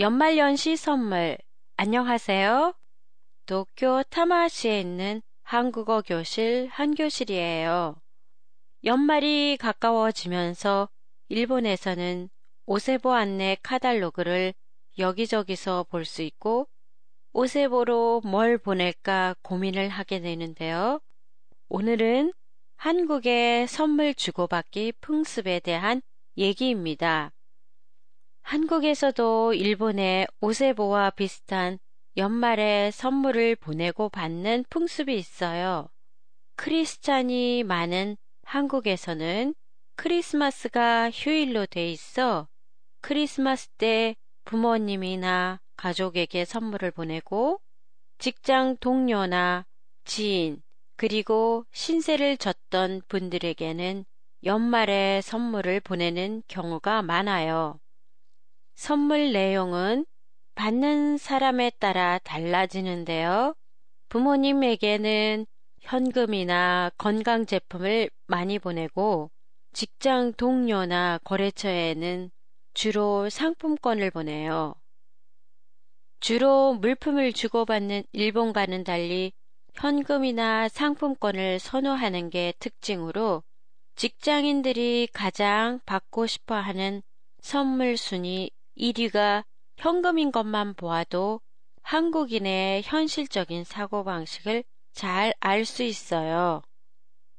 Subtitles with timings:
[0.00, 1.36] 연말연시 선물
[1.76, 2.72] 안녕하세요.
[3.44, 8.00] 도쿄 타마시에 있는 한국어 교실 한교실이에요.
[8.84, 10.88] 연말이 가까워지면서
[11.28, 12.30] 일본에서는
[12.64, 14.54] 오세보 안내 카달로그를
[14.96, 16.66] 여기저기서 볼 수 있고
[17.34, 21.02] 오세보로 뭘 보낼까 고민을 하게 되는데요.
[21.68, 22.32] 오늘은
[22.76, 26.00] 한국의 선물 주고받기 풍습에 대한
[26.38, 27.32] 얘기입니다.
[28.50, 31.78] 한국에서도 일본의 오세보와 비슷한
[32.16, 35.88] 연말에 선물을 보내고 받는 풍습이 있어요.
[36.56, 39.54] 크리스찬이 많은 한국에서는
[39.94, 42.48] 크리스마스가 휴일로 돼 있어
[43.02, 47.60] 크리스마스 때 부모님이나 가족에게 선물을 보내고
[48.18, 49.64] 직장 동료나
[50.04, 50.60] 지인
[50.96, 54.04] 그리고 신세를 졌던 분들에게는
[54.42, 57.78] 연말에 선물을 보내는 경우가 많아요.
[58.80, 60.06] 선물 내용은
[60.54, 63.54] 받는 사람에 따라 달라지는데요.
[64.08, 65.44] 부모님에게는
[65.82, 69.30] 현금이나 건강 제품을 많이 보내고
[69.74, 72.30] 직장 동료나 거래처에는
[72.72, 74.74] 주로 상품권을 보내요.
[76.20, 79.32] 주로 물품을 주고받는 일본과는 달리
[79.74, 83.42] 현금이나 상품권을 선호하는 게 특징으로
[83.96, 87.02] 직장인들이 가장 받고 싶어 하는
[87.42, 89.44] 선물 순위 1위가
[89.76, 91.40] 현금인 것만 보아도
[91.82, 96.62] 한국인의 현실적인 사고방식을 잘 알 수 있어요.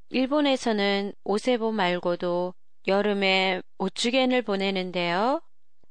[0.10, 2.54] 일본에서는 오세보 말고도
[2.88, 5.42] 여름에 오쭈겐을 보내는데요.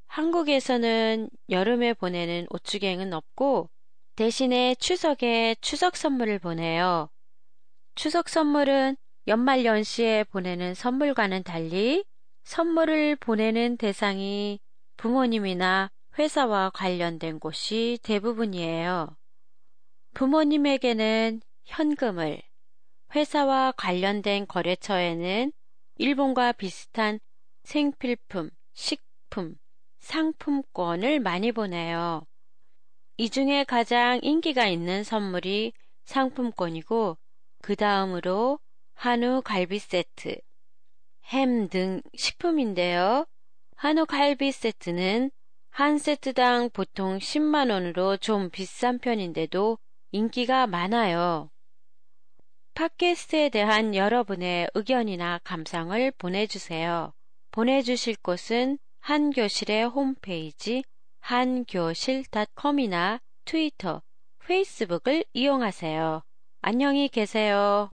[0.08, 3.70] 한국에서는 여름에 보내는 오쭈갱은 없고
[4.16, 7.08] 대신에 추석에 추석 선물을 보내요.
[7.94, 8.96] 추석 선물은
[9.28, 12.04] 연말 연시에 보내는 선물과는 달리
[12.44, 14.58] 선물을 보내는 대상이
[15.00, 19.16] 부모님이나 회사와 관련된 곳이 대부분이에요.
[20.12, 22.42] 부모님에게는 현금을,
[23.14, 25.52] 회사와 관련된 거래처에는
[25.96, 27.18] 일본과 비슷한
[27.62, 29.56] 생필품, 식품,
[30.00, 32.26] 상품권을 많이 보내요.
[33.16, 35.72] 이 중에 가장 인기가 있는 선물이
[36.04, 37.16] 상품권이고,
[37.62, 38.58] 그 다음으로
[38.92, 40.36] 한우 갈비 세트,
[41.24, 43.24] 햄 등 식품인데요.
[43.82, 45.30] 한우 갈비 세트는
[45.70, 49.78] 한 세트당 보통 10만원으로 좀 비싼 편인데도
[50.10, 51.48] 인기가 많아요.
[52.74, 57.14] 팟캐스트에 대한 여러분의 의견이나 감상을 보내주세요.
[57.52, 60.84] 보내주실 곳은 한교실의 홈페이지
[61.20, 64.02] 한교실.com이나 트위터,
[64.46, 66.20] 페이스북을 이용하세요.
[66.60, 67.90] 안녕히 계세요.